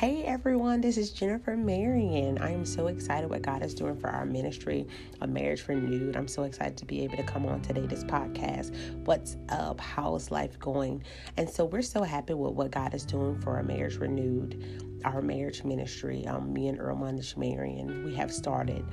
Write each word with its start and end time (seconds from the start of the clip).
Hey 0.00 0.24
everyone, 0.24 0.80
this 0.80 0.96
is 0.96 1.10
Jennifer 1.10 1.58
Marion. 1.58 2.38
I 2.38 2.52
am 2.52 2.64
so 2.64 2.86
excited 2.86 3.28
what 3.28 3.42
God 3.42 3.62
is 3.62 3.74
doing 3.74 3.98
for 3.98 4.08
our 4.08 4.24
ministry, 4.24 4.88
A 5.20 5.26
Marriage 5.26 5.68
Renewed. 5.68 6.16
I'm 6.16 6.26
so 6.26 6.44
excited 6.44 6.78
to 6.78 6.86
be 6.86 7.04
able 7.04 7.18
to 7.18 7.22
come 7.22 7.44
on 7.44 7.60
today, 7.60 7.84
this 7.84 8.02
podcast. 8.02 8.74
What's 9.04 9.36
up? 9.50 9.78
How 9.78 10.14
is 10.14 10.30
life 10.30 10.58
going? 10.58 11.04
And 11.36 11.50
so 11.50 11.66
we're 11.66 11.82
so 11.82 12.02
happy 12.02 12.32
with 12.32 12.54
what 12.54 12.70
God 12.70 12.94
is 12.94 13.04
doing 13.04 13.38
for 13.42 13.58
A 13.58 13.62
Marriage 13.62 13.96
Renewed, 13.96 14.89
our 15.04 15.22
marriage 15.22 15.64
ministry. 15.64 16.26
Um, 16.26 16.52
me 16.52 16.68
and 16.68 16.78
Earl 16.78 16.96
Mundish 16.96 17.36
Marion, 17.36 18.04
we 18.04 18.14
have 18.14 18.32
started, 18.32 18.84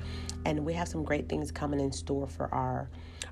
and 0.44 0.64
we 0.64 0.72
have 0.74 0.88
some 0.88 1.02
great 1.02 1.28
things 1.28 1.50
coming 1.50 1.80
in 1.80 1.92
store 1.92 2.26
for 2.26 2.52
our 2.54 2.88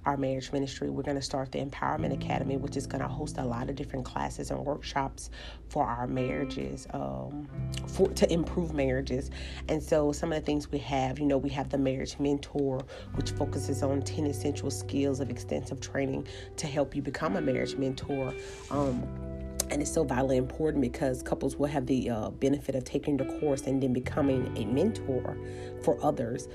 our 0.06 0.16
marriage 0.16 0.52
ministry. 0.52 0.88
We're 0.88 1.02
going 1.02 1.16
to 1.16 1.22
start 1.22 1.52
the 1.52 1.58
Empowerment 1.58 2.14
Academy, 2.14 2.56
which 2.56 2.76
is 2.76 2.86
going 2.86 3.02
to 3.02 3.08
host 3.08 3.38
a 3.38 3.44
lot 3.44 3.68
of 3.68 3.74
different 3.74 4.04
classes 4.04 4.50
and 4.50 4.64
workshops 4.64 5.30
for 5.68 5.84
our 5.84 6.06
marriages, 6.06 6.86
um, 6.92 7.48
for 7.88 8.08
to 8.10 8.32
improve 8.32 8.72
marriages. 8.72 9.30
And 9.68 9.82
so, 9.82 10.12
some 10.12 10.32
of 10.32 10.40
the 10.40 10.46
things 10.46 10.70
we 10.70 10.78
have, 10.78 11.18
you 11.18 11.26
know, 11.26 11.38
we 11.38 11.50
have 11.50 11.68
the 11.68 11.78
Marriage 11.78 12.18
Mentor, 12.18 12.84
which 13.14 13.32
focuses 13.32 13.82
on 13.82 14.00
10 14.00 14.26
essential 14.26 14.70
skills 14.70 15.20
of 15.20 15.28
extensive 15.28 15.80
training 15.80 16.26
to 16.56 16.66
help 16.66 16.94
you 16.94 17.02
become 17.02 17.36
a 17.36 17.40
marriage 17.40 17.74
mentor. 17.76 18.32
Um, 18.70 19.35
and 19.70 19.82
it's 19.82 19.92
so 19.92 20.04
vitally 20.04 20.36
important 20.36 20.80
because 20.80 21.22
couples 21.22 21.56
will 21.56 21.66
have 21.66 21.86
the 21.86 22.10
uh, 22.10 22.30
benefit 22.30 22.74
of 22.74 22.84
taking 22.84 23.16
the 23.16 23.24
course 23.40 23.62
and 23.62 23.82
then 23.82 23.92
becoming 23.92 24.56
a 24.56 24.64
mentor 24.64 25.36
for 25.82 25.98
others. 26.04 26.48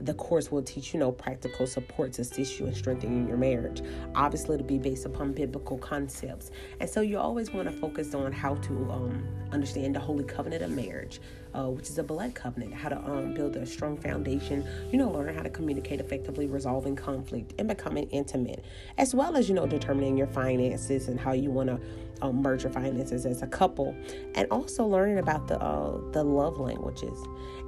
The 0.00 0.14
course 0.14 0.50
will 0.52 0.62
teach 0.62 0.92
you 0.92 1.00
know 1.00 1.10
practical 1.10 1.66
support 1.66 2.12
to 2.14 2.22
assist 2.22 2.60
you 2.60 2.66
in 2.66 2.74
strengthening 2.74 3.26
your 3.26 3.38
marriage 3.38 3.80
obviously 4.14 4.54
it'll 4.54 4.66
be 4.66 4.78
based 4.78 5.06
upon 5.06 5.32
biblical 5.32 5.78
concepts. 5.78 6.50
And 6.80 6.88
so 6.88 7.00
you 7.00 7.18
always 7.18 7.52
want 7.52 7.70
to 7.70 7.76
focus 7.78 8.14
on 8.14 8.32
how 8.32 8.56
to 8.56 8.72
um, 8.90 9.26
understand 9.52 9.94
the 9.94 10.00
holy 10.00 10.24
covenant 10.24 10.62
of 10.62 10.70
marriage 10.70 11.20
uh, 11.54 11.68
which 11.68 11.88
is 11.88 11.98
a 11.98 12.02
blood 12.02 12.34
covenant 12.34 12.72
how 12.72 12.88
to 12.88 12.98
um, 12.98 13.34
build 13.34 13.56
a 13.56 13.66
strong 13.66 13.96
foundation 13.96 14.66
you 14.90 14.98
know 14.98 15.10
learn 15.10 15.34
how 15.34 15.42
to 15.42 15.50
communicate 15.50 16.00
effectively 16.00 16.46
resolving 16.46 16.96
conflict 16.96 17.54
and 17.58 17.68
becoming 17.68 18.08
intimate 18.10 18.64
as 18.98 19.14
well 19.14 19.36
as 19.36 19.48
you 19.48 19.54
know 19.54 19.66
determining 19.66 20.16
your 20.16 20.26
finances 20.26 21.08
and 21.08 21.18
how 21.18 21.32
you 21.32 21.50
want 21.50 21.68
to 21.68 21.80
um, 22.22 22.40
merge 22.40 22.62
your 22.62 22.72
finances 22.72 23.26
as 23.26 23.42
a 23.42 23.46
couple 23.46 23.94
and 24.34 24.48
also 24.50 24.86
learning 24.86 25.18
about 25.18 25.46
the 25.48 25.60
uh, 25.60 25.98
the 26.12 26.22
love 26.22 26.58
languages 26.58 27.18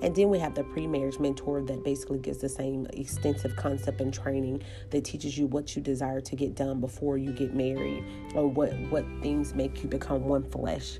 and 0.01 0.15
then 0.15 0.29
we 0.29 0.39
have 0.39 0.55
the 0.55 0.65
pre-marriage 0.65 1.19
mentor 1.19 1.61
that 1.62 1.83
basically 1.83 2.19
gives 2.19 2.39
the 2.39 2.49
same 2.49 2.87
extensive 2.93 3.55
concept 3.56 4.01
and 4.01 4.15
training 4.15 4.62
that 4.91 5.05
teaches 5.05 5.37
you 5.37 5.47
what 5.47 5.75
you 5.75 5.83
desire 5.83 6.21
to 6.21 6.37
get 6.37 6.55
done 6.55 6.81
before 6.81 7.19
you 7.19 7.33
get 7.33 7.55
married 7.55 8.05
or 8.34 8.47
what 8.47 8.73
what 8.91 9.05
things 9.23 9.55
make 9.55 9.83
you 9.83 9.89
become 9.89 10.25
one 10.25 10.49
flesh. 10.51 10.99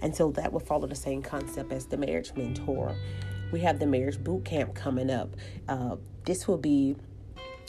And 0.00 0.14
so 0.14 0.30
that 0.32 0.52
will 0.52 0.60
follow 0.60 0.86
the 0.86 0.94
same 0.94 1.22
concept 1.22 1.72
as 1.72 1.86
the 1.86 1.96
marriage 1.96 2.32
mentor. 2.36 2.94
We 3.52 3.60
have 3.60 3.78
the 3.78 3.86
marriage 3.86 4.22
boot 4.22 4.44
camp 4.44 4.74
coming 4.74 5.10
up. 5.10 5.30
Uh, 5.68 5.96
this 6.24 6.48
will 6.48 6.58
be 6.58 6.96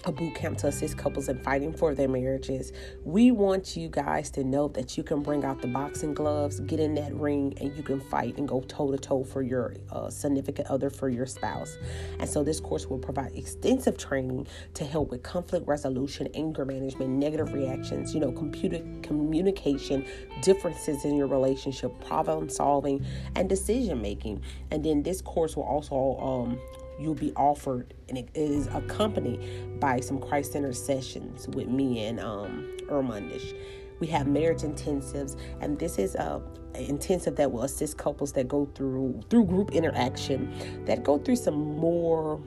a 0.05 0.11
boot 0.11 0.35
camp 0.35 0.57
to 0.59 0.67
assist 0.67 0.97
couples 0.97 1.27
in 1.27 1.37
fighting 1.39 1.73
for 1.73 1.93
their 1.93 2.07
marriages. 2.07 2.71
We 3.03 3.31
want 3.31 3.75
you 3.75 3.89
guys 3.89 4.29
to 4.31 4.43
know 4.43 4.67
that 4.69 4.97
you 4.97 5.03
can 5.03 5.21
bring 5.21 5.43
out 5.43 5.61
the 5.61 5.67
boxing 5.67 6.13
gloves, 6.13 6.59
get 6.61 6.79
in 6.79 6.95
that 6.95 7.13
ring, 7.13 7.53
and 7.59 7.75
you 7.75 7.83
can 7.83 7.99
fight 7.99 8.37
and 8.37 8.47
go 8.47 8.61
toe 8.61 8.91
to 8.91 8.97
toe 8.97 9.23
for 9.23 9.41
your 9.41 9.75
uh, 9.91 10.09
significant 10.09 10.69
other, 10.69 10.89
for 10.89 11.09
your 11.09 11.25
spouse. 11.25 11.77
And 12.19 12.29
so, 12.29 12.43
this 12.43 12.59
course 12.59 12.85
will 12.85 12.99
provide 12.99 13.35
extensive 13.35 13.97
training 13.97 14.47
to 14.75 14.85
help 14.85 15.09
with 15.09 15.23
conflict 15.23 15.67
resolution, 15.67 16.27
anger 16.33 16.65
management, 16.65 17.09
negative 17.09 17.53
reactions, 17.53 18.13
you 18.13 18.19
know, 18.19 18.31
computer 18.31 18.81
communication, 19.01 20.05
differences 20.41 21.05
in 21.05 21.15
your 21.15 21.27
relationship, 21.27 21.91
problem 22.05 22.49
solving, 22.49 23.05
and 23.35 23.49
decision 23.49 24.01
making. 24.01 24.41
And 24.71 24.83
then, 24.83 25.03
this 25.03 25.21
course 25.21 25.55
will 25.55 25.63
also 25.63 26.17
um, 26.19 26.59
you'll 26.99 27.15
be 27.15 27.31
offered, 27.35 27.93
and 28.09 28.17
it 28.17 28.29
is 28.33 28.67
accompanied 28.67 29.79
by 29.79 29.99
some 29.99 30.19
Christ 30.19 30.53
Center 30.53 30.73
sessions 30.73 31.47
with 31.49 31.67
me 31.67 32.05
and 32.05 32.19
um, 32.19 32.77
Ermundish. 32.89 33.55
We 33.99 34.07
have 34.07 34.27
marriage 34.27 34.61
intensives, 34.61 35.39
and 35.59 35.79
this 35.79 35.97
is 35.97 36.15
a 36.15 36.41
intensive 36.75 37.35
that 37.37 37.51
will 37.51 37.63
assist 37.63 37.97
couples 37.97 38.31
that 38.33 38.47
go 38.47 38.69
through 38.75 39.21
through 39.29 39.45
group 39.45 39.71
interaction, 39.71 40.85
that 40.85 41.03
go 41.03 41.17
through 41.17 41.37
some 41.37 41.55
more, 41.77 42.39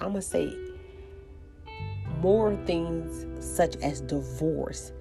I'm 0.00 0.08
gonna 0.08 0.22
say, 0.22 0.56
more 2.20 2.56
things 2.66 3.26
such 3.44 3.76
as 3.76 4.00
divorce 4.00 4.92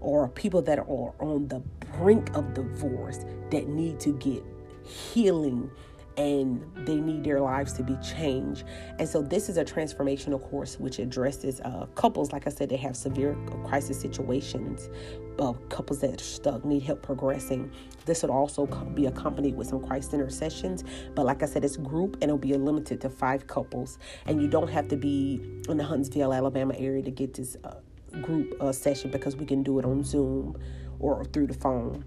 or 0.00 0.28
people 0.28 0.62
that 0.62 0.78
are 0.78 1.14
on 1.20 1.48
the 1.48 1.60
brink 1.96 2.34
of 2.36 2.54
divorce 2.54 3.24
that 3.50 3.68
need 3.68 3.98
to 4.00 4.12
get 4.18 4.44
healing 4.84 5.70
and 6.16 6.62
they 6.86 6.96
need 6.96 7.24
their 7.24 7.40
lives 7.40 7.72
to 7.74 7.82
be 7.82 7.96
changed. 7.96 8.64
And 8.98 9.08
so, 9.08 9.22
this 9.22 9.48
is 9.48 9.56
a 9.56 9.64
transformational 9.64 10.40
course 10.50 10.78
which 10.78 10.98
addresses 10.98 11.60
uh, 11.60 11.86
couples, 11.94 12.32
like 12.32 12.46
I 12.46 12.50
said, 12.50 12.68
they 12.68 12.76
have 12.76 12.96
severe 12.96 13.36
crisis 13.64 14.00
situations, 14.00 14.90
uh, 15.38 15.52
couples 15.68 16.00
that 16.00 16.20
are 16.20 16.24
stuck, 16.24 16.64
need 16.64 16.82
help 16.82 17.02
progressing. 17.02 17.70
This 18.04 18.22
would 18.22 18.30
also 18.30 18.66
be 18.94 19.06
accompanied 19.06 19.56
with 19.56 19.68
some 19.68 19.84
Christ 19.86 20.10
Center 20.10 20.28
sessions. 20.30 20.84
But, 21.14 21.26
like 21.26 21.42
I 21.42 21.46
said, 21.46 21.64
it's 21.64 21.76
group 21.76 22.14
and 22.14 22.24
it'll 22.24 22.38
be 22.38 22.54
limited 22.54 23.00
to 23.02 23.10
five 23.10 23.46
couples. 23.46 23.98
And 24.26 24.40
you 24.40 24.48
don't 24.48 24.68
have 24.68 24.88
to 24.88 24.96
be 24.96 25.40
in 25.68 25.76
the 25.76 25.84
Huntsville, 25.84 26.32
Alabama 26.32 26.74
area 26.76 27.02
to 27.02 27.10
get 27.10 27.34
this 27.34 27.56
uh, 27.64 27.74
group 28.20 28.54
uh, 28.60 28.72
session 28.72 29.10
because 29.10 29.36
we 29.36 29.46
can 29.46 29.62
do 29.62 29.78
it 29.78 29.84
on 29.84 30.04
Zoom 30.04 30.58
or 30.98 31.24
through 31.24 31.46
the 31.46 31.54
phone. 31.54 32.04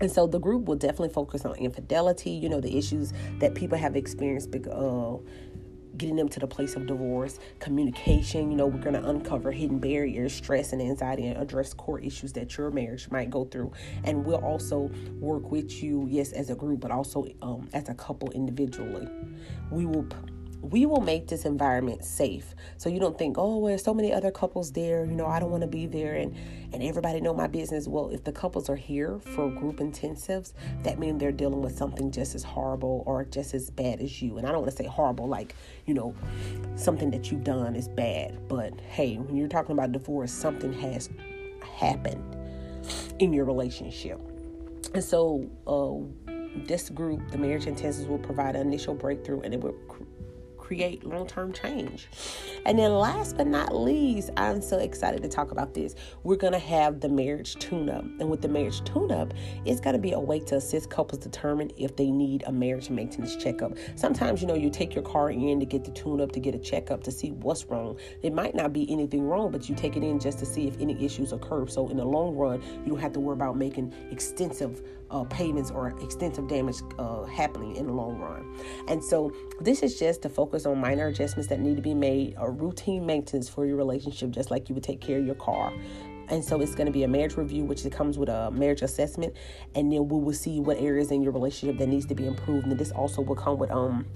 And 0.00 0.10
so 0.10 0.26
the 0.26 0.40
group 0.40 0.66
will 0.66 0.76
definitely 0.76 1.10
focus 1.10 1.44
on 1.44 1.54
infidelity, 1.56 2.30
you 2.30 2.48
know, 2.48 2.60
the 2.60 2.76
issues 2.76 3.12
that 3.38 3.54
people 3.54 3.78
have 3.78 3.96
experienced, 3.96 4.54
uh, 4.54 5.16
getting 5.96 6.16
them 6.16 6.28
to 6.28 6.40
the 6.40 6.46
place 6.46 6.74
of 6.74 6.86
divorce, 6.86 7.38
communication, 7.60 8.50
you 8.50 8.56
know, 8.56 8.66
we're 8.66 8.80
going 8.80 9.00
to 9.00 9.08
uncover 9.08 9.52
hidden 9.52 9.78
barriers, 9.78 10.32
stress 10.32 10.72
and 10.72 10.82
anxiety, 10.82 11.26
and 11.28 11.40
address 11.40 11.72
core 11.72 12.00
issues 12.00 12.32
that 12.32 12.56
your 12.56 12.70
marriage 12.70 13.08
might 13.10 13.30
go 13.30 13.44
through. 13.44 13.72
And 14.02 14.24
we'll 14.24 14.44
also 14.44 14.90
work 15.20 15.50
with 15.50 15.82
you, 15.82 16.06
yes, 16.10 16.32
as 16.32 16.50
a 16.50 16.54
group, 16.54 16.80
but 16.80 16.90
also 16.90 17.26
um, 17.42 17.68
as 17.72 17.88
a 17.88 17.94
couple 17.94 18.30
individually. 18.32 19.08
We 19.70 19.86
will 19.86 20.06
we 20.70 20.86
will 20.86 21.00
make 21.00 21.28
this 21.28 21.44
environment 21.44 22.04
safe. 22.04 22.54
So 22.76 22.88
you 22.88 22.98
don't 22.98 23.18
think 23.18 23.36
oh 23.38 23.66
there's 23.66 23.82
so 23.82 23.94
many 23.94 24.12
other 24.12 24.30
couples 24.30 24.72
there 24.72 25.04
you 25.04 25.12
know 25.12 25.26
i 25.26 25.38
don't 25.38 25.50
want 25.50 25.62
to 25.62 25.68
be 25.68 25.86
there 25.86 26.14
and 26.14 26.34
and 26.72 26.82
everybody 26.82 27.20
know 27.20 27.34
my 27.34 27.46
business. 27.46 27.86
Well 27.86 28.10
if 28.10 28.24
the 28.24 28.32
couples 28.32 28.68
are 28.68 28.76
here 28.76 29.18
for 29.18 29.50
group 29.50 29.76
intensives 29.76 30.52
that 30.82 30.98
means 30.98 31.20
they're 31.20 31.32
dealing 31.32 31.62
with 31.62 31.76
something 31.76 32.10
just 32.10 32.34
as 32.34 32.42
horrible 32.42 33.02
or 33.06 33.24
just 33.24 33.54
as 33.54 33.70
bad 33.70 34.00
as 34.00 34.22
you. 34.22 34.38
And 34.38 34.46
i 34.46 34.52
don't 34.52 34.62
want 34.62 34.70
to 34.70 34.76
say 34.76 34.88
horrible 34.88 35.28
like 35.28 35.54
you 35.86 35.94
know 35.94 36.14
something 36.76 37.10
that 37.10 37.30
you've 37.30 37.44
done 37.44 37.76
is 37.76 37.88
bad. 37.88 38.48
But 38.48 38.80
hey 38.80 39.16
when 39.16 39.36
you're 39.36 39.48
talking 39.48 39.72
about 39.72 39.92
divorce 39.92 40.32
something 40.32 40.72
has 40.72 41.10
happened 41.78 42.36
in 43.18 43.32
your 43.32 43.44
relationship. 43.44 44.20
And 44.94 45.02
so 45.02 45.48
uh, 45.66 46.32
this 46.66 46.88
group, 46.88 47.30
the 47.30 47.38
marriage 47.38 47.64
intensives, 47.64 48.06
will 48.06 48.18
provide 48.18 48.54
an 48.54 48.66
initial 48.66 48.94
breakthrough 48.94 49.40
and 49.40 49.54
it 49.54 49.60
will 49.60 49.72
create 50.64 51.04
long 51.04 51.26
term 51.26 51.52
change. 51.52 52.08
And 52.64 52.78
then, 52.78 52.92
last 52.92 53.36
but 53.36 53.46
not 53.46 53.74
least, 53.74 54.30
I'm 54.36 54.62
so 54.62 54.78
excited 54.78 55.22
to 55.22 55.28
talk 55.28 55.50
about 55.50 55.74
this. 55.74 55.94
We're 56.22 56.36
going 56.36 56.54
to 56.54 56.58
have 56.58 57.00
the 57.00 57.08
marriage 57.08 57.56
tune 57.56 57.90
up. 57.90 58.04
And 58.18 58.30
with 58.30 58.40
the 58.40 58.48
marriage 58.48 58.82
tune 58.84 59.12
up, 59.12 59.34
it's 59.66 59.80
going 59.80 59.94
to 59.94 60.00
be 60.00 60.12
a 60.12 60.20
way 60.20 60.40
to 60.40 60.56
assist 60.56 60.90
couples 60.90 61.20
determine 61.20 61.70
if 61.76 61.96
they 61.96 62.10
need 62.10 62.44
a 62.46 62.52
marriage 62.52 62.88
maintenance 62.88 63.36
checkup. 63.36 63.76
Sometimes, 63.96 64.40
you 64.40 64.48
know, 64.48 64.54
you 64.54 64.70
take 64.70 64.94
your 64.94 65.04
car 65.04 65.30
in 65.30 65.60
to 65.60 65.66
get 65.66 65.84
the 65.84 65.90
tune 65.90 66.20
up, 66.20 66.32
to 66.32 66.40
get 66.40 66.54
a 66.54 66.58
checkup 66.58 67.02
to 67.04 67.10
see 67.10 67.32
what's 67.32 67.66
wrong. 67.66 67.98
It 68.22 68.32
might 68.32 68.54
not 68.54 68.72
be 68.72 68.90
anything 68.90 69.22
wrong, 69.28 69.50
but 69.50 69.68
you 69.68 69.74
take 69.74 69.96
it 69.96 70.02
in 70.02 70.18
just 70.18 70.38
to 70.38 70.46
see 70.46 70.66
if 70.66 70.80
any 70.80 71.02
issues 71.04 71.32
occur. 71.32 71.66
So, 71.66 71.88
in 71.88 71.98
the 71.98 72.04
long 72.04 72.34
run, 72.34 72.62
you 72.84 72.92
don't 72.92 73.00
have 73.00 73.12
to 73.12 73.20
worry 73.20 73.34
about 73.34 73.56
making 73.56 73.92
extensive 74.10 74.82
uh, 75.10 75.24
payments 75.24 75.70
or 75.70 75.88
extensive 76.00 76.48
damage 76.48 76.76
uh, 76.98 77.24
happening 77.24 77.76
in 77.76 77.86
the 77.86 77.92
long 77.92 78.18
run. 78.18 78.44
And 78.88 79.02
so 79.02 79.32
this 79.60 79.82
is 79.82 79.98
just 79.98 80.22
to 80.22 80.28
focus 80.28 80.53
on 80.66 80.78
minor 80.78 81.08
adjustments 81.08 81.48
that 81.48 81.60
need 81.60 81.76
to 81.76 81.82
be 81.82 81.94
made 81.94 82.36
or 82.38 82.52
routine 82.52 83.04
maintenance 83.04 83.48
for 83.48 83.66
your 83.66 83.76
relationship, 83.76 84.30
just 84.30 84.50
like 84.50 84.68
you 84.68 84.74
would 84.74 84.84
take 84.84 85.00
care 85.00 85.18
of 85.18 85.26
your 85.26 85.34
car. 85.34 85.72
And 86.28 86.42
so 86.42 86.60
it's 86.60 86.74
going 86.74 86.86
to 86.86 86.92
be 86.92 87.02
a 87.02 87.08
marriage 87.08 87.36
review, 87.36 87.64
which 87.64 87.88
comes 87.90 88.16
with 88.16 88.28
a 88.28 88.50
marriage 88.50 88.82
assessment, 88.82 89.34
and 89.74 89.92
then 89.92 90.08
we 90.08 90.18
will 90.18 90.32
see 90.32 90.60
what 90.60 90.78
areas 90.78 91.10
in 91.10 91.22
your 91.22 91.32
relationship 91.32 91.78
that 91.78 91.88
needs 91.88 92.06
to 92.06 92.14
be 92.14 92.26
improved. 92.26 92.66
And 92.66 92.78
this 92.78 92.92
also 92.92 93.20
will 93.20 93.36
come 93.36 93.58
with 93.58 93.70
um 93.70 94.06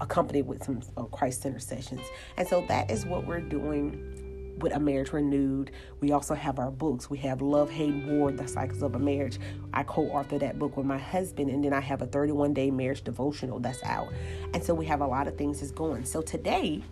accompanied 0.00 0.46
with 0.46 0.62
some 0.62 0.80
uh, 0.96 1.04
Christ 1.04 1.42
Center 1.42 1.58
sessions. 1.58 2.02
And 2.36 2.46
so 2.46 2.64
that 2.68 2.90
is 2.90 3.06
what 3.06 3.26
we're 3.26 3.40
doing 3.40 4.25
with 4.58 4.74
A 4.74 4.80
Marriage 4.80 5.12
Renewed. 5.12 5.70
We 6.00 6.12
also 6.12 6.34
have 6.34 6.58
our 6.58 6.70
books. 6.70 7.10
We 7.10 7.18
have 7.18 7.40
Love, 7.42 7.70
Hate, 7.70 8.04
War, 8.06 8.32
The 8.32 8.46
Cycles 8.46 8.82
of 8.82 8.94
a 8.94 8.98
Marriage. 8.98 9.38
I 9.72 9.82
co 9.82 10.06
authored 10.06 10.40
that 10.40 10.58
book 10.58 10.76
with 10.76 10.86
my 10.86 10.98
husband, 10.98 11.50
and 11.50 11.64
then 11.64 11.72
I 11.72 11.80
have 11.80 12.02
a 12.02 12.06
31 12.06 12.54
day 12.54 12.70
marriage 12.70 13.02
devotional 13.02 13.58
that's 13.58 13.82
out. 13.84 14.08
And 14.54 14.62
so 14.62 14.74
we 14.74 14.86
have 14.86 15.00
a 15.00 15.06
lot 15.06 15.28
of 15.28 15.36
things 15.36 15.60
that's 15.60 15.72
going. 15.72 16.04
So 16.04 16.22
today, 16.22 16.82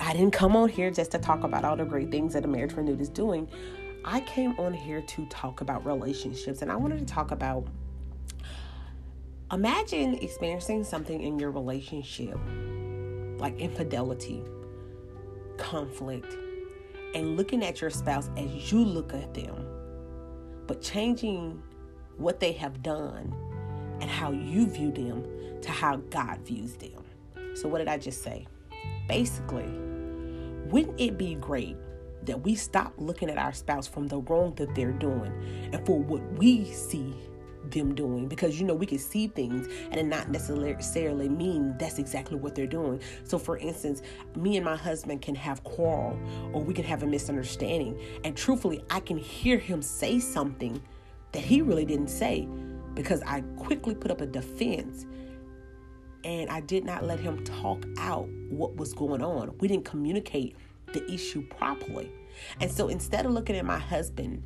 I 0.00 0.12
didn't 0.12 0.32
come 0.32 0.56
on 0.56 0.68
here 0.68 0.90
just 0.90 1.10
to 1.12 1.18
talk 1.18 1.44
about 1.44 1.64
all 1.64 1.76
the 1.76 1.84
great 1.84 2.10
things 2.10 2.34
that 2.34 2.44
A 2.44 2.48
Marriage 2.48 2.72
Renewed 2.72 3.00
is 3.00 3.08
doing. 3.08 3.48
I 4.04 4.20
came 4.20 4.58
on 4.58 4.72
here 4.72 5.02
to 5.02 5.26
talk 5.26 5.60
about 5.60 5.84
relationships, 5.84 6.62
and 6.62 6.70
I 6.70 6.76
wanted 6.76 6.98
to 7.00 7.06
talk 7.12 7.30
about 7.30 7.66
Imagine 9.52 10.16
experiencing 10.16 10.82
something 10.82 11.22
in 11.22 11.38
your 11.38 11.52
relationship 11.52 12.36
like 13.38 13.56
infidelity, 13.60 14.42
conflict, 15.58 16.36
and 17.14 17.36
looking 17.36 17.64
at 17.64 17.80
your 17.80 17.90
spouse 17.90 18.30
as 18.36 18.70
you 18.70 18.84
look 18.84 19.14
at 19.14 19.34
them, 19.34 19.66
but 20.66 20.82
changing 20.82 21.62
what 22.16 22.40
they 22.40 22.52
have 22.52 22.82
done 22.82 23.34
and 24.00 24.10
how 24.10 24.30
you 24.32 24.66
view 24.66 24.90
them 24.90 25.24
to 25.62 25.70
how 25.70 25.96
God 26.10 26.38
views 26.40 26.74
them. 26.74 27.04
So, 27.54 27.68
what 27.68 27.78
did 27.78 27.88
I 27.88 27.98
just 27.98 28.22
say? 28.22 28.46
Basically, 29.08 29.68
wouldn't 30.66 31.00
it 31.00 31.16
be 31.16 31.34
great 31.34 31.76
that 32.24 32.42
we 32.42 32.54
stop 32.54 32.92
looking 32.98 33.30
at 33.30 33.38
our 33.38 33.52
spouse 33.52 33.86
from 33.86 34.08
the 34.08 34.18
wrong 34.18 34.52
that 34.56 34.74
they're 34.74 34.92
doing 34.92 35.32
and 35.72 35.86
for 35.86 35.98
what 35.98 36.20
we 36.38 36.64
see 36.64 37.14
them 37.70 37.94
doing. 37.94 38.28
Because 38.28 38.60
you 38.60 38.66
know 38.66 38.74
we 38.74 38.86
can 38.86 38.98
see 38.98 39.28
things 39.28 39.68
and 39.90 39.96
it 39.96 40.06
not 40.06 40.30
necessarily 40.30 41.28
mean 41.28 41.76
that's 41.78 41.98
exactly 41.98 42.38
what 42.38 42.54
they're 42.54 42.66
doing. 42.66 43.00
So 43.24 43.38
for 43.38 43.58
instance 43.58 44.02
me 44.34 44.56
and 44.56 44.64
my 44.64 44.76
husband 44.76 45.22
can 45.22 45.34
have 45.34 45.62
quarrel 45.64 46.18
or 46.52 46.62
we 46.62 46.74
can 46.74 46.84
have 46.84 47.02
a 47.02 47.06
misunderstanding. 47.06 47.98
And 48.24 48.36
truthfully 48.36 48.82
i 48.90 49.00
can 49.00 49.18
hear 49.18 49.58
him 49.58 49.82
say 49.82 50.18
something 50.18 50.80
that 51.32 51.42
he 51.42 51.62
really 51.62 51.84
didn't 51.84 52.08
say 52.08 52.48
because 52.94 53.22
i 53.26 53.40
quickly 53.56 53.94
put 53.94 54.10
up 54.10 54.20
a 54.20 54.26
defense 54.26 55.06
and 56.24 56.48
i 56.50 56.60
did 56.60 56.84
not 56.84 57.04
let 57.04 57.20
him 57.20 57.44
talk 57.44 57.84
out 57.98 58.28
what 58.48 58.76
was 58.76 58.92
going 58.92 59.22
on. 59.22 59.56
We 59.58 59.68
didn't 59.68 59.84
communicate 59.84 60.56
the 60.92 61.10
issue 61.10 61.46
properly. 61.46 62.10
And 62.60 62.70
so 62.70 62.88
instead 62.88 63.26
of 63.26 63.32
looking 63.32 63.56
at 63.56 63.64
my 63.64 63.78
husband 63.78 64.42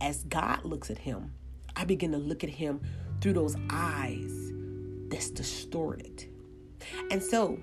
as 0.00 0.24
god 0.24 0.64
looks 0.64 0.90
at 0.90 0.98
him 0.98 1.32
I 1.78 1.84
begin 1.84 2.10
to 2.12 2.18
look 2.18 2.42
at 2.42 2.50
him 2.50 2.80
through 3.20 3.34
those 3.34 3.56
eyes 3.70 4.52
that's 5.08 5.30
distorted. 5.30 6.26
And 7.10 7.22
so 7.22 7.58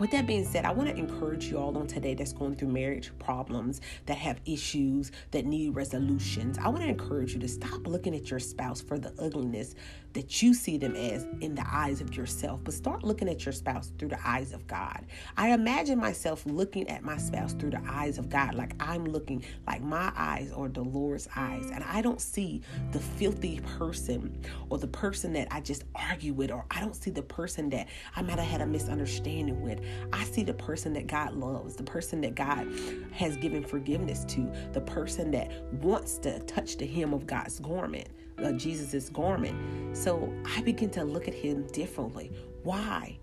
with 0.00 0.10
that 0.10 0.26
being 0.26 0.44
said, 0.44 0.64
I 0.64 0.72
want 0.72 0.88
to 0.88 0.96
encourage 0.96 1.44
you 1.46 1.56
all 1.56 1.78
on 1.78 1.86
today 1.86 2.14
that's 2.14 2.32
going 2.32 2.56
through 2.56 2.68
marriage 2.68 3.12
problems, 3.20 3.80
that 4.06 4.18
have 4.18 4.40
issues, 4.44 5.12
that 5.30 5.46
need 5.46 5.76
resolutions. 5.76 6.58
I 6.58 6.68
want 6.68 6.80
to 6.80 6.88
encourage 6.88 7.34
you 7.34 7.38
to 7.40 7.48
stop 7.48 7.86
looking 7.86 8.16
at 8.16 8.28
your 8.28 8.40
spouse 8.40 8.80
for 8.80 8.98
the 8.98 9.14
ugliness 9.20 9.76
that 10.14 10.42
you 10.42 10.54
see 10.54 10.78
them 10.78 10.94
as 10.96 11.26
in 11.40 11.54
the 11.54 11.64
eyes 11.66 12.00
of 12.00 12.16
yourself, 12.16 12.60
but 12.64 12.72
start 12.72 13.02
looking 13.02 13.28
at 13.28 13.44
your 13.44 13.52
spouse 13.52 13.92
through 13.98 14.08
the 14.08 14.28
eyes 14.28 14.52
of 14.52 14.66
God. 14.66 15.04
I 15.36 15.50
imagine 15.50 15.98
myself 15.98 16.46
looking 16.46 16.88
at 16.88 17.02
my 17.02 17.18
spouse 17.18 17.52
through 17.52 17.70
the 17.70 17.82
eyes 17.86 18.16
of 18.16 18.28
God, 18.28 18.54
like 18.54 18.74
I'm 18.80 19.04
looking, 19.04 19.44
like 19.66 19.82
my 19.82 20.12
eyes 20.16 20.50
are 20.52 20.68
the 20.68 20.82
Lord's 20.82 21.28
eyes, 21.36 21.70
and 21.72 21.84
I 21.84 22.00
don't 22.00 22.20
see 22.20 22.62
the 22.92 23.00
filthy 23.00 23.60
person 23.78 24.40
or 24.70 24.78
the 24.78 24.86
person 24.86 25.32
that 25.34 25.48
I 25.50 25.60
just 25.60 25.84
argue 25.94 26.32
with, 26.32 26.50
or 26.50 26.64
I 26.70 26.80
don't 26.80 26.94
see 26.94 27.10
the 27.10 27.22
person 27.22 27.68
that 27.70 27.88
I 28.14 28.22
might 28.22 28.38
have 28.38 28.48
had 28.48 28.60
a 28.60 28.66
misunderstanding 28.66 29.62
with. 29.62 29.80
I 30.12 30.24
see 30.24 30.44
the 30.44 30.54
person 30.54 30.92
that 30.94 31.08
God 31.08 31.34
loves, 31.34 31.74
the 31.74 31.82
person 31.82 32.20
that 32.20 32.36
God 32.36 32.68
has 33.12 33.36
given 33.36 33.64
forgiveness 33.64 34.24
to, 34.26 34.50
the 34.72 34.80
person 34.80 35.32
that 35.32 35.50
wants 35.74 36.18
to 36.18 36.38
touch 36.40 36.76
the 36.76 36.86
hem 36.86 37.12
of 37.12 37.26
God's 37.26 37.58
garment, 37.58 38.08
uh, 38.42 38.52
Jesus' 38.52 39.08
garment. 39.08 39.96
So 39.96 40.32
I 40.44 40.60
begin 40.62 40.90
to 40.90 41.04
look 41.04 41.28
at 41.28 41.34
him 41.34 41.66
differently. 41.68 42.30
Why? 42.62 43.18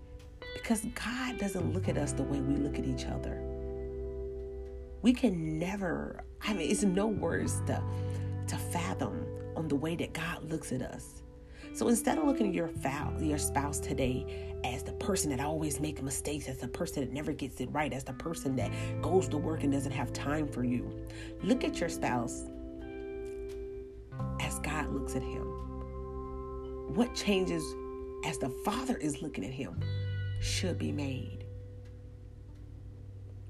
Because 0.54 0.84
God 0.94 1.38
doesn't 1.38 1.72
look 1.72 1.88
at 1.88 1.96
us 1.96 2.12
the 2.12 2.22
way 2.22 2.40
we 2.40 2.56
look 2.56 2.78
at 2.78 2.84
each 2.84 3.06
other. 3.06 3.40
We 5.02 5.12
can 5.12 5.58
never, 5.58 6.24
I 6.42 6.52
mean, 6.54 6.70
it's 6.70 6.84
no 6.84 7.06
words 7.06 7.60
to, 7.66 7.82
to 8.46 8.56
fathom 8.56 9.26
on 9.56 9.68
the 9.68 9.76
way 9.76 9.96
that 9.96 10.12
God 10.12 10.48
looks 10.50 10.72
at 10.72 10.82
us. 10.82 11.22
So 11.74 11.88
instead 11.88 12.18
of 12.18 12.24
looking 12.24 12.48
at 12.48 12.54
your 12.54 12.68
foul, 12.68 13.20
your 13.20 13.38
spouse 13.38 13.78
today 13.80 14.54
as 14.62 14.82
the 14.82 14.92
person 14.92 15.30
that 15.30 15.40
always 15.40 15.80
makes 15.80 16.02
mistakes, 16.02 16.46
as 16.46 16.58
the 16.58 16.68
person 16.68 17.02
that 17.02 17.12
never 17.12 17.32
gets 17.32 17.60
it 17.60 17.68
right, 17.72 17.92
as 17.92 18.04
the 18.04 18.12
person 18.12 18.54
that 18.56 18.70
goes 19.00 19.26
to 19.28 19.38
work 19.38 19.62
and 19.62 19.72
doesn't 19.72 19.92
have 19.92 20.12
time 20.12 20.46
for 20.46 20.64
you, 20.64 21.06
look 21.42 21.64
at 21.64 21.80
your 21.80 21.88
spouse 21.88 22.44
as 24.40 24.58
God 24.60 24.88
looks 24.92 25.16
at 25.16 25.22
him. 25.22 25.44
What 26.94 27.14
changes 27.14 27.64
as 28.24 28.38
the 28.38 28.50
Father 28.64 28.96
is 28.96 29.22
looking 29.22 29.44
at 29.44 29.52
him 29.52 29.80
should 30.40 30.78
be 30.78 30.92
made. 30.92 31.46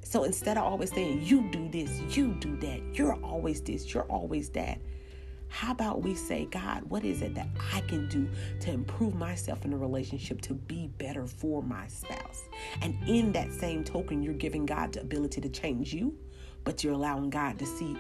So 0.05 0.25
instead 0.25 0.59
of 0.59 0.65
always 0.65 0.91
saying, 0.93 1.23
you 1.23 1.49
do 1.51 1.69
this, 1.69 2.01
you 2.17 2.35
do 2.35 2.57
that, 2.59 2.81
you're 2.93 3.15
always 3.25 3.63
this, 3.63 3.95
you're 3.95 4.05
always 4.05 4.51
that, 4.51 4.79
how 5.49 5.73
about 5.73 6.03
we 6.03 6.15
say, 6.15 6.47
God, 6.47 6.83
what 6.85 7.05
is 7.05 7.21
it 7.21 7.35
that 7.35 7.47
I 7.75 7.83
can 7.83 8.09
do 8.09 8.27
to 8.61 8.71
improve 8.71 9.15
myself 9.15 9.67
in 9.67 9.75
a 9.75 9.77
relationship 9.77 10.41
to 10.43 10.55
be 10.55 10.89
better 10.97 11.27
for 11.27 11.63
my 11.63 11.87
spouse? 11.89 12.45
And 12.81 12.97
in 13.07 13.33
that 13.33 13.53
same 13.53 13.85
token, 13.85 14.23
you're 14.23 14.33
giving 14.33 14.65
God 14.65 14.95
the 14.95 15.03
ability 15.03 15.43
to 15.43 15.51
change 15.51 15.93
you, 15.93 16.17
but 16.65 16.83
you're 16.83 16.95
allowing 16.95 17.29
God 17.29 17.59
to 17.59 17.67
see, 17.67 17.97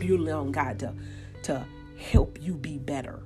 you're 0.00 0.18
allowing 0.18 0.52
God 0.52 0.78
to, 0.78 0.94
to 1.42 1.66
help 1.98 2.38
you 2.40 2.54
be 2.54 2.78
better. 2.78 3.22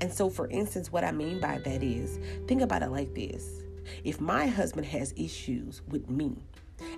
And 0.00 0.12
so, 0.12 0.28
for 0.28 0.48
instance, 0.48 0.92
what 0.92 1.04
I 1.04 1.12
mean 1.12 1.40
by 1.40 1.58
that 1.58 1.82
is 1.82 2.18
think 2.46 2.62
about 2.62 2.82
it 2.82 2.90
like 2.90 3.14
this 3.14 3.62
if 4.04 4.20
my 4.20 4.46
husband 4.46 4.86
has 4.86 5.12
issues 5.16 5.82
with 5.88 6.08
me, 6.08 6.44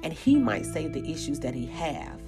and 0.02 0.12
he 0.12 0.37
might 0.37 0.66
say 0.66 0.87
the 0.87 1.05
issues 1.11 1.40
that 1.40 1.55
he 1.55 1.66
have 1.66 2.20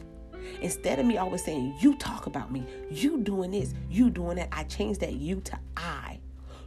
Instead 0.61 0.99
of 0.99 1.07
me 1.07 1.19
always 1.19 1.45
saying, 1.45 1.77
You 1.81 1.97
talk 1.97 2.27
about 2.27 2.53
me, 2.53 2.65
you 2.91 3.19
doing 3.19 3.51
this, 3.51 3.75
you 3.91 4.11
doing 4.11 4.37
that, 4.37 4.49
I 4.53 4.65
change 4.65 4.99
that 4.99 5.15
you 5.15 5.41
to 5.43 5.59
I. 5.77 6.21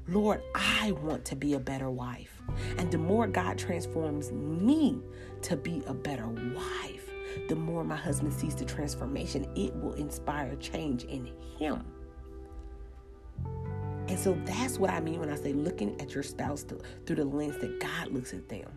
Lord, 0.08 0.42
I 0.56 0.92
want 1.04 1.26
to 1.26 1.36
be 1.36 1.54
a 1.54 1.60
better 1.60 1.90
wife. 1.90 2.42
And 2.78 2.92
the 2.92 2.98
more 2.98 3.28
God 3.28 3.58
transforms 3.58 4.32
me 4.32 5.00
to 5.44 5.56
be 5.56 5.84
a 5.86 5.94
better 5.94 6.28
wife, 6.28 7.10
the 7.48 7.56
more 7.56 7.84
my 7.84 7.96
husband 7.96 8.34
sees 8.34 8.56
the 8.56 8.66
transformation, 8.66 9.48
it 9.56 9.76
will 9.76 9.94
inspire 9.94 10.56
change 10.56 11.04
in 11.04 11.32
him. 11.58 11.86
And 14.10 14.18
so 14.18 14.36
that's 14.44 14.80
what 14.80 14.90
I 14.90 15.00
mean 15.00 15.20
when 15.20 15.30
I 15.30 15.36
say 15.36 15.54
looking 15.54 16.00
at 16.02 16.16
your 16.16 16.24
spouse 16.24 16.64
through 16.64 17.16
the 17.16 17.26
lens 17.26 17.60
that 17.60 17.80
God 17.80 18.12
looks 18.12 18.34
at 18.34 18.50
them. 18.50 18.68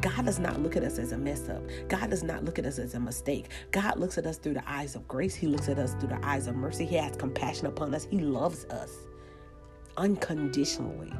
God 0.00 0.26
does 0.26 0.40
not 0.40 0.60
look 0.60 0.76
at 0.76 0.82
us 0.82 0.98
as 0.98 1.12
a 1.12 1.18
mess 1.18 1.48
up. 1.48 1.62
God 1.88 2.10
does 2.10 2.24
not 2.24 2.44
look 2.44 2.58
at 2.58 2.66
us 2.66 2.80
as 2.80 2.94
a 2.94 3.00
mistake. 3.00 3.50
God 3.70 4.00
looks 4.00 4.18
at 4.18 4.26
us 4.26 4.38
through 4.38 4.54
the 4.54 4.68
eyes 4.68 4.96
of 4.96 5.06
grace. 5.06 5.36
He 5.36 5.46
looks 5.46 5.68
at 5.68 5.78
us 5.78 5.94
through 5.94 6.08
the 6.08 6.26
eyes 6.26 6.48
of 6.48 6.56
mercy. 6.56 6.84
He 6.84 6.96
has 6.96 7.14
compassion 7.14 7.66
upon 7.66 7.94
us. 7.94 8.08
He 8.10 8.18
loves 8.18 8.64
us 8.66 8.90
unconditionally. 9.96 11.12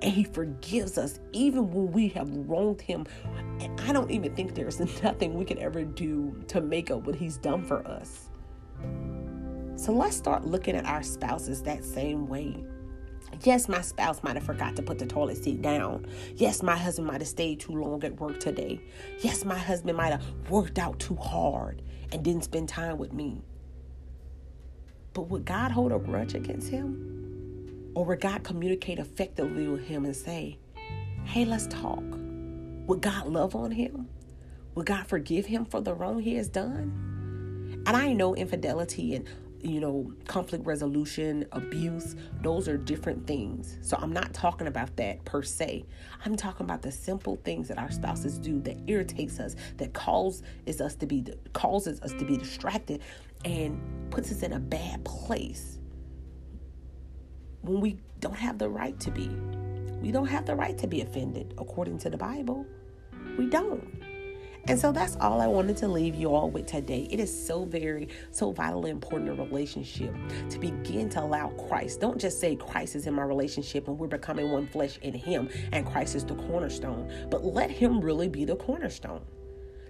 And 0.00 0.12
he 0.12 0.24
forgives 0.24 0.96
us 0.96 1.20
even 1.32 1.70
when 1.70 1.92
we 1.92 2.08
have 2.08 2.30
wronged 2.30 2.80
him. 2.80 3.04
And 3.60 3.78
I 3.82 3.92
don't 3.92 4.10
even 4.10 4.34
think 4.34 4.54
there's 4.54 4.80
nothing 5.02 5.34
we 5.34 5.44
could 5.44 5.58
ever 5.58 5.84
do 5.84 6.42
to 6.48 6.62
make 6.62 6.90
up 6.90 7.06
what 7.06 7.14
he's 7.14 7.36
done 7.36 7.62
for 7.62 7.86
us. 7.86 8.30
So 9.76 9.92
let's 9.92 10.16
start 10.16 10.46
looking 10.46 10.74
at 10.74 10.86
our 10.86 11.02
spouses 11.02 11.62
that 11.62 11.84
same 11.84 12.26
way. 12.26 12.64
Yes, 13.42 13.68
my 13.68 13.82
spouse 13.82 14.22
might 14.22 14.36
have 14.36 14.44
forgot 14.44 14.74
to 14.76 14.82
put 14.82 14.98
the 14.98 15.06
toilet 15.06 15.42
seat 15.42 15.60
down. 15.60 16.06
Yes, 16.36 16.62
my 16.62 16.76
husband 16.76 17.08
might 17.08 17.20
have 17.20 17.28
stayed 17.28 17.60
too 17.60 17.72
long 17.72 18.02
at 18.04 18.18
work 18.18 18.40
today. 18.40 18.80
Yes, 19.20 19.44
my 19.44 19.58
husband 19.58 19.98
might 19.98 20.12
have 20.12 20.24
worked 20.48 20.78
out 20.78 20.98
too 20.98 21.16
hard 21.16 21.82
and 22.12 22.24
didn't 22.24 22.44
spend 22.44 22.68
time 22.68 22.96
with 22.96 23.12
me. 23.12 23.42
But 25.12 25.28
would 25.28 25.44
God 25.44 25.72
hold 25.72 25.92
a 25.92 25.98
grudge 25.98 26.34
against 26.34 26.68
him? 26.68 27.92
Or 27.94 28.04
would 28.06 28.20
God 28.20 28.44
communicate 28.44 28.98
effectively 28.98 29.68
with 29.68 29.84
him 29.84 30.04
and 30.04 30.16
say, 30.16 30.58
hey, 31.24 31.44
let's 31.44 31.66
talk? 31.66 32.04
Would 32.86 33.02
God 33.02 33.26
love 33.26 33.54
on 33.54 33.72
him? 33.72 34.08
Would 34.74 34.86
God 34.86 35.06
forgive 35.06 35.46
him 35.46 35.64
for 35.64 35.80
the 35.80 35.94
wrong 35.94 36.20
he 36.20 36.36
has 36.36 36.48
done? 36.48 37.82
And 37.86 37.96
I 37.96 38.12
know 38.12 38.34
infidelity 38.34 39.14
and 39.14 39.26
you 39.66 39.80
know, 39.80 40.12
conflict 40.26 40.64
resolution, 40.64 41.44
abuse, 41.52 42.14
those 42.40 42.68
are 42.68 42.76
different 42.76 43.26
things. 43.26 43.78
So 43.80 43.96
I'm 44.00 44.12
not 44.12 44.32
talking 44.32 44.68
about 44.68 44.96
that 44.96 45.24
per 45.24 45.42
se. 45.42 45.84
I'm 46.24 46.36
talking 46.36 46.64
about 46.64 46.82
the 46.82 46.92
simple 46.92 47.36
things 47.44 47.68
that 47.68 47.78
our 47.78 47.90
spouses 47.90 48.38
do 48.38 48.60
that 48.60 48.76
irritates 48.86 49.40
us, 49.40 49.56
that 49.78 49.92
causes 49.92 50.42
us 50.80 50.94
to 50.96 51.06
be 51.06 51.24
causes 51.52 52.00
us 52.02 52.12
to 52.12 52.24
be 52.24 52.36
distracted 52.36 53.02
and 53.44 53.80
puts 54.10 54.30
us 54.30 54.42
in 54.42 54.52
a 54.52 54.60
bad 54.60 55.04
place 55.04 55.78
when 57.62 57.80
we 57.80 57.98
don't 58.20 58.36
have 58.36 58.58
the 58.58 58.68
right 58.68 58.98
to 59.00 59.10
be. 59.10 59.28
We 60.00 60.12
don't 60.12 60.26
have 60.26 60.46
the 60.46 60.54
right 60.54 60.78
to 60.78 60.86
be 60.86 61.00
offended 61.00 61.54
according 61.58 61.98
to 61.98 62.10
the 62.10 62.16
Bible. 62.16 62.64
We 63.36 63.46
don't. 63.46 64.15
And 64.68 64.76
so 64.78 64.90
that's 64.90 65.16
all 65.20 65.40
I 65.40 65.46
wanted 65.46 65.76
to 65.78 65.88
leave 65.88 66.16
you 66.16 66.34
all 66.34 66.50
with 66.50 66.66
today. 66.66 67.06
It 67.08 67.20
is 67.20 67.46
so 67.46 67.64
very, 67.64 68.08
so 68.32 68.50
vitally 68.50 68.90
important 68.90 69.30
in 69.30 69.38
a 69.38 69.44
relationship 69.44 70.12
to 70.50 70.58
begin 70.58 71.08
to 71.10 71.22
allow 71.22 71.50
Christ. 71.68 72.00
Don't 72.00 72.20
just 72.20 72.40
say 72.40 72.56
Christ 72.56 72.96
is 72.96 73.06
in 73.06 73.14
my 73.14 73.22
relationship 73.22 73.86
and 73.86 73.96
we're 73.96 74.08
becoming 74.08 74.50
one 74.50 74.66
flesh 74.66 74.98
in 75.02 75.14
Him 75.14 75.48
and 75.70 75.86
Christ 75.86 76.16
is 76.16 76.24
the 76.24 76.34
cornerstone, 76.34 77.12
but 77.30 77.44
let 77.44 77.70
Him 77.70 78.00
really 78.00 78.28
be 78.28 78.44
the 78.44 78.56
cornerstone. 78.56 79.22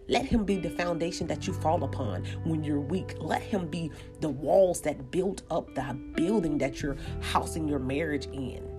Let 0.08 0.24
him 0.24 0.44
be 0.44 0.56
the 0.56 0.70
foundation 0.70 1.26
that 1.26 1.48
you 1.48 1.52
fall 1.52 1.82
upon 1.82 2.24
when 2.44 2.62
you're 2.62 2.78
weak. 2.78 3.16
Let 3.18 3.42
him 3.42 3.66
be 3.66 3.90
the 4.20 4.28
walls 4.28 4.80
that 4.82 5.10
build 5.10 5.42
up 5.50 5.74
the 5.74 5.98
building 6.14 6.58
that 6.58 6.80
you're 6.80 6.96
housing 7.20 7.66
your 7.66 7.80
marriage 7.80 8.26
in. 8.26 8.75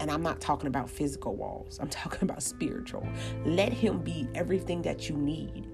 And 0.00 0.10
I'm 0.10 0.22
not 0.22 0.40
talking 0.40 0.66
about 0.66 0.90
physical 0.90 1.36
walls, 1.36 1.78
I'm 1.80 1.88
talking 1.90 2.28
about 2.28 2.42
spiritual. 2.42 3.06
Let 3.44 3.72
him 3.72 3.98
be 4.00 4.28
everything 4.34 4.82
that 4.82 5.08
you 5.08 5.16
need. 5.16 5.66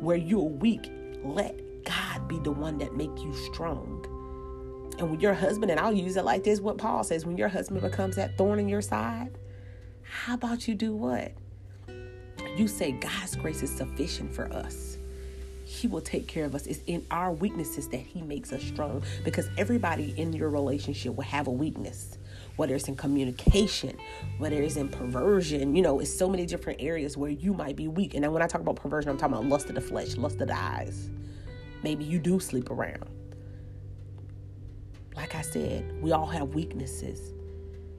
Where 0.00 0.16
you're 0.16 0.48
weak, 0.48 0.90
let 1.24 1.58
God 1.84 2.28
be 2.28 2.38
the 2.38 2.52
one 2.52 2.78
that 2.78 2.94
make 2.94 3.16
you 3.18 3.34
strong. 3.52 4.04
And 4.98 5.10
when 5.10 5.20
your 5.20 5.34
husband, 5.34 5.70
and 5.70 5.78
I'll 5.80 5.92
use 5.92 6.16
it 6.16 6.24
like 6.24 6.44
this, 6.44 6.60
what 6.60 6.76
Paul 6.76 7.04
says, 7.04 7.24
when 7.24 7.36
your 7.36 7.48
husband 7.48 7.80
becomes 7.80 8.16
that 8.16 8.36
thorn 8.36 8.58
in 8.58 8.68
your 8.68 8.82
side, 8.82 9.38
how 10.02 10.34
about 10.34 10.66
you 10.66 10.74
do 10.74 10.94
what? 10.94 11.32
You 12.56 12.66
say 12.66 12.92
God's 12.92 13.36
grace 13.36 13.62
is 13.62 13.70
sufficient 13.70 14.34
for 14.34 14.52
us. 14.52 14.98
He 15.64 15.86
will 15.86 16.00
take 16.00 16.26
care 16.26 16.44
of 16.44 16.54
us. 16.54 16.66
It's 16.66 16.80
in 16.86 17.06
our 17.10 17.30
weaknesses 17.30 17.88
that 17.88 18.00
He 18.00 18.22
makes 18.22 18.52
us 18.52 18.62
strong 18.62 19.02
because 19.22 19.48
everybody 19.56 20.14
in 20.16 20.32
your 20.32 20.50
relationship 20.50 21.14
will 21.14 21.24
have 21.24 21.46
a 21.46 21.52
weakness, 21.52 22.17
whether 22.58 22.74
it's 22.74 22.88
in 22.88 22.96
communication, 22.96 23.96
whether 24.38 24.60
it's 24.60 24.74
in 24.74 24.88
perversion. 24.88 25.76
You 25.76 25.82
know, 25.82 26.00
it's 26.00 26.12
so 26.12 26.28
many 26.28 26.44
different 26.44 26.82
areas 26.82 27.16
where 27.16 27.30
you 27.30 27.54
might 27.54 27.76
be 27.76 27.86
weak. 27.86 28.14
And 28.14 28.32
when 28.32 28.42
I 28.42 28.48
talk 28.48 28.60
about 28.60 28.74
perversion, 28.74 29.10
I'm 29.10 29.16
talking 29.16 29.36
about 29.36 29.46
lust 29.46 29.68
of 29.68 29.76
the 29.76 29.80
flesh, 29.80 30.16
lust 30.16 30.40
of 30.40 30.48
the 30.48 30.58
eyes. 30.58 31.08
Maybe 31.84 32.04
you 32.04 32.18
do 32.18 32.40
sleep 32.40 32.70
around. 32.72 33.08
Like 35.14 35.36
I 35.36 35.42
said, 35.42 36.02
we 36.02 36.10
all 36.10 36.26
have 36.26 36.54
weaknesses. 36.54 37.32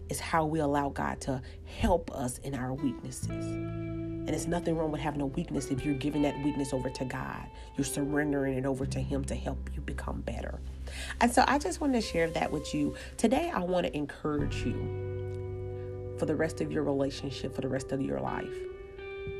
It's 0.09 0.19
how 0.19 0.45
we 0.45 0.59
allow 0.59 0.89
God 0.89 1.21
to 1.21 1.41
help 1.65 2.11
us 2.11 2.39
in 2.39 2.55
our 2.55 2.73
weaknesses. 2.73 3.29
And 3.29 4.29
it's 4.29 4.47
nothing 4.47 4.77
wrong 4.77 4.91
with 4.91 5.01
having 5.01 5.21
a 5.21 5.25
weakness 5.25 5.71
if 5.71 5.85
you're 5.85 5.95
giving 5.95 6.23
that 6.23 6.37
weakness 6.43 6.73
over 6.73 6.89
to 6.89 7.05
God. 7.05 7.43
You're 7.77 7.85
surrendering 7.85 8.57
it 8.57 8.65
over 8.65 8.85
to 8.85 8.99
Him 8.99 9.23
to 9.25 9.35
help 9.35 9.69
you 9.73 9.81
become 9.81 10.21
better. 10.21 10.59
And 11.21 11.31
so 11.31 11.43
I 11.47 11.57
just 11.57 11.81
want 11.81 11.93
to 11.93 12.01
share 12.01 12.29
that 12.31 12.51
with 12.51 12.73
you. 12.73 12.95
Today, 13.17 13.51
I 13.53 13.59
want 13.59 13.87
to 13.87 13.95
encourage 13.95 14.63
you 14.63 16.15
for 16.19 16.25
the 16.25 16.35
rest 16.35 16.61
of 16.61 16.71
your 16.71 16.83
relationship, 16.83 17.55
for 17.55 17.61
the 17.61 17.69
rest 17.69 17.91
of 17.91 18.01
your 18.01 18.19
life. 18.19 18.53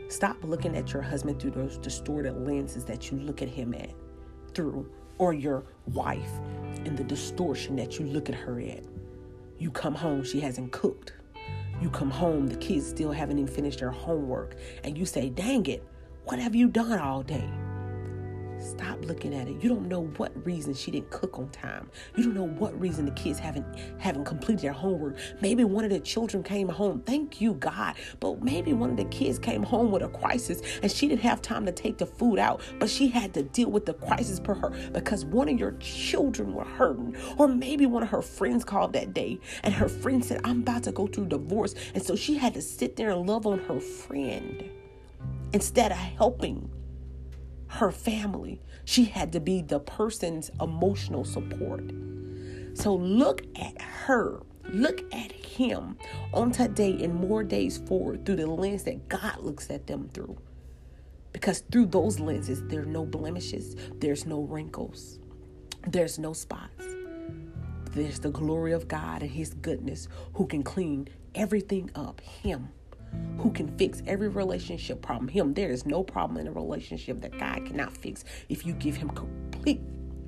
Stop 0.08 0.38
looking 0.44 0.76
at 0.76 0.92
your 0.92 1.02
husband 1.04 1.40
through 1.40 1.52
those 1.52 1.78
distorted 1.78 2.34
lenses 2.48 2.86
that 2.86 3.12
you 3.12 3.20
look 3.20 3.42
at 3.42 3.50
him 3.50 3.74
at 3.76 3.92
through, 4.56 4.90
or 5.20 5.34
your 5.34 5.66
wife 5.88 6.32
and 6.86 6.98
the 6.98 7.04
distortion 7.04 7.76
that 7.76 8.00
you 8.00 8.06
look 8.06 8.30
at 8.30 8.36
her 8.36 8.60
at. 8.60 8.84
You 9.60 9.70
come 9.72 9.94
home, 9.94 10.24
she 10.24 10.40
hasn't 10.40 10.72
cooked. 10.72 11.14
You 11.82 11.90
come 11.90 12.10
home, 12.10 12.48
the 12.48 12.56
kids 12.56 12.88
still 12.88 13.12
haven't 13.12 13.40
even 13.40 13.54
finished 13.54 13.80
their 13.80 13.92
homework, 13.92 14.56
and 14.86 14.98
you 14.98 15.06
say, 15.06 15.30
Dang 15.30 15.66
it, 15.66 15.86
what 16.24 16.40
have 16.40 16.56
you 16.56 16.70
done 16.70 16.98
all 16.98 17.24
day? 17.24 17.50
Stop 18.60 19.06
looking 19.06 19.34
at 19.34 19.48
it. 19.48 19.64
You 19.64 19.70
don't 19.70 19.88
know 19.88 20.06
what 20.18 20.46
reason 20.46 20.74
she 20.74 20.92
didn't 20.92 21.10
cook 21.12 21.40
on 21.40 21.50
time. 21.50 21.90
You 22.16 22.26
don't 22.26 22.36
know 22.36 22.48
what 22.48 22.80
reason 22.80 23.06
the 23.06 23.12
kids 23.12 23.40
haven't 23.40 23.66
haven't 23.98 24.26
completed 24.26 24.62
their 24.62 24.74
homework. 24.74 25.16
Maybe 25.42 25.64
one 25.64 25.86
of 25.86 25.92
the 25.92 26.00
children 26.00 26.44
came 26.44 26.68
home. 26.68 27.02
Thank 27.06 27.40
you, 27.40 27.54
God. 27.54 27.96
But 28.20 28.42
maybe 28.42 28.74
one 28.74 28.90
of 28.90 28.98
the 28.98 29.06
kids 29.06 29.40
came 29.40 29.64
home 29.64 29.92
with 29.92 30.04
a 30.04 30.10
crisis 30.10 30.62
and 30.84 30.92
she 30.92 31.08
didn't 31.08 31.22
have 31.22 31.42
time 31.42 31.66
to 31.66 31.72
take 31.72 31.98
the 31.98 32.06
food 32.06 32.38
out, 32.38 32.62
but 32.80 32.90
she 32.90 33.08
had 33.08 33.34
to 33.36 33.44
deal 33.44 33.70
with 33.70 33.86
the 33.86 33.94
crisis 33.94 34.40
for 34.44 34.56
her 34.56 34.70
because 34.92 35.24
one 35.26 35.48
of 35.48 35.58
your 35.58 35.72
children 35.80 36.54
were 36.54 36.66
hurting. 36.66 37.16
Or 37.38 37.48
maybe 37.48 37.86
one 37.86 38.04
of 38.04 38.10
her 38.10 38.22
friends 38.22 38.66
called 38.66 38.94
that 38.94 39.14
day 39.14 39.40
and 39.64 39.74
her 39.74 39.88
friend 39.88 40.24
said, 40.24 40.42
I'm 40.44 40.62
about 40.62 40.84
to 40.84 40.92
go 40.92 41.08
through 41.08 41.28
divorce. 41.28 41.76
And 41.94 42.04
so 42.04 42.16
she 42.16 42.36
had 42.36 42.54
to 42.56 42.62
sit 42.62 42.98
there 42.98 43.12
and 43.12 43.26
love 43.26 43.48
on 43.48 43.60
her 43.60 43.80
friend 43.80 44.70
instead 45.54 45.92
of 45.92 45.98
helping 45.98 46.70
her 47.70 47.92
family. 47.92 48.62
She 48.84 49.06
had 49.06 49.32
to 49.34 49.40
be 49.40 49.62
the 49.62 49.80
person's 49.80 50.52
emotional 50.60 51.24
support. 51.24 51.92
So 52.74 52.96
look 52.96 53.44
at 53.60 53.80
her, 53.82 54.42
look 54.70 55.04
at 55.14 55.32
him 55.32 55.98
on 56.34 56.52
today 56.52 56.98
and 57.04 57.14
more 57.14 57.44
days 57.44 57.78
forward 57.78 58.26
through 58.26 58.38
the 58.38 58.48
lens 58.48 58.84
that 58.84 59.08
God 59.08 59.40
looks 59.40 59.70
at 59.70 59.88
them 59.88 60.10
through. 60.14 60.38
Because 61.32 61.60
through 61.72 61.88
those 61.88 62.20
lenses, 62.20 62.64
there 62.68 62.82
are 62.82 62.86
no 62.86 63.06
blemishes, 63.06 63.76
there's 64.00 64.26
no 64.26 64.42
wrinkles, 64.42 65.20
there's 65.88 66.18
no 66.18 66.34
spots. 66.34 66.86
There's 67.92 68.20
the 68.20 68.32
glory 68.32 68.74
of 68.74 68.88
God 68.88 69.22
and 69.22 69.32
His 69.32 69.54
goodness 69.54 70.08
who 70.34 70.46
can 70.46 70.64
clean 70.64 71.08
everything 71.34 71.90
up. 71.96 72.22
Him 72.22 72.70
who 73.38 73.52
can 73.52 73.68
fix 73.78 74.02
every 74.06 74.28
relationship 74.28 75.02
problem. 75.02 75.28
Him, 75.28 75.54
there 75.54 75.72
is 75.72 75.86
no 75.86 76.04
problem 76.04 76.40
in 76.40 76.48
a 76.48 76.52
relationship 76.52 77.22
that 77.22 77.38
God 77.40 77.66
cannot 77.66 77.96
fix 77.96 78.26
if 78.50 78.66
you 78.66 78.74
give 78.74 78.96
Him 78.96 79.10
complete 79.10 79.82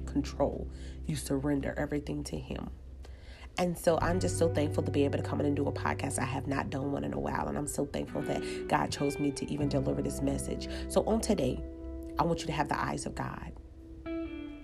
control. 0.05 0.67
You 1.05 1.15
surrender 1.15 1.73
everything 1.77 2.23
to 2.25 2.37
Him. 2.37 2.69
And 3.57 3.77
so 3.77 3.99
I'm 4.01 4.19
just 4.19 4.37
so 4.37 4.49
thankful 4.49 4.83
to 4.83 4.91
be 4.91 5.03
able 5.03 5.17
to 5.17 5.23
come 5.23 5.39
in 5.41 5.45
and 5.45 5.55
do 5.55 5.67
a 5.67 5.71
podcast. 5.71 6.19
I 6.19 6.25
have 6.25 6.47
not 6.47 6.69
done 6.69 6.91
one 6.91 7.03
in 7.03 7.13
a 7.13 7.19
while, 7.19 7.47
and 7.47 7.57
I'm 7.57 7.67
so 7.67 7.85
thankful 7.85 8.21
that 8.23 8.67
God 8.67 8.91
chose 8.91 9.19
me 9.19 9.31
to 9.31 9.51
even 9.51 9.67
deliver 9.67 10.01
this 10.01 10.21
message. 10.21 10.69
So 10.87 11.03
on 11.05 11.19
today, 11.19 11.61
I 12.17 12.23
want 12.23 12.39
you 12.39 12.45
to 12.47 12.53
have 12.53 12.69
the 12.69 12.79
eyes 12.79 13.05
of 13.05 13.13
God. 13.13 13.51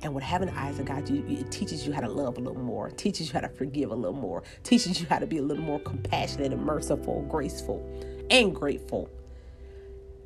And 0.04 0.14
with 0.14 0.24
having 0.24 0.50
the 0.50 0.60
eyes 0.60 0.80
of 0.80 0.86
God, 0.86 1.10
you, 1.10 1.24
it 1.28 1.52
teaches 1.52 1.86
you 1.86 1.94
how 1.94 2.02
to 2.02 2.10
love 2.10 2.38
a 2.38 2.42
little 2.42 2.62
more, 2.62 2.90
teaches 2.92 3.28
you 3.28 3.34
how 3.34 3.42
to 3.42 3.50
forgive 3.50 3.92
a 3.92 3.96
little 3.96 4.16
more, 4.16 4.44
teaches 4.64 5.00
you 5.02 5.08
how 5.08 5.20
to 5.20 5.28
be 5.28 5.38
a 5.38 5.42
little 5.42 5.64
more 5.64 5.80
compassionate 5.80 6.54
and 6.54 6.64
merciful, 6.64 7.26
graceful, 7.30 7.84
and 8.30 8.56
grateful. 8.56 9.10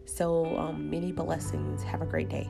So, 0.06 0.58
um, 0.58 0.90
many 0.90 1.12
blessings. 1.12 1.84
Have 1.84 2.02
a 2.02 2.06
great 2.06 2.28
day. 2.28 2.50